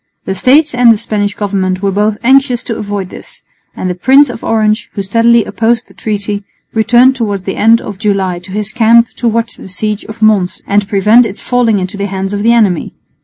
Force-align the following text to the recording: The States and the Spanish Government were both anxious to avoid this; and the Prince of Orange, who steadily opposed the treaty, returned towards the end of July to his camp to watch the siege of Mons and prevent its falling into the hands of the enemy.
The 0.25 0.33
States 0.33 0.73
and 0.73 0.91
the 0.91 0.97
Spanish 0.97 1.35
Government 1.35 1.83
were 1.83 1.91
both 1.91 2.17
anxious 2.23 2.63
to 2.63 2.75
avoid 2.75 3.09
this; 3.09 3.43
and 3.75 3.87
the 3.87 3.93
Prince 3.93 4.31
of 4.31 4.43
Orange, 4.43 4.89
who 4.93 5.03
steadily 5.03 5.45
opposed 5.45 5.87
the 5.87 5.93
treaty, 5.93 6.43
returned 6.73 7.15
towards 7.15 7.43
the 7.43 7.55
end 7.55 7.81
of 7.81 7.99
July 7.99 8.39
to 8.39 8.51
his 8.51 8.71
camp 8.71 9.09
to 9.17 9.27
watch 9.27 9.57
the 9.57 9.69
siege 9.69 10.03
of 10.05 10.23
Mons 10.23 10.59
and 10.65 10.89
prevent 10.89 11.27
its 11.27 11.43
falling 11.43 11.77
into 11.77 11.97
the 11.97 12.07
hands 12.07 12.33
of 12.33 12.41
the 12.41 12.51
enemy. 12.51 12.95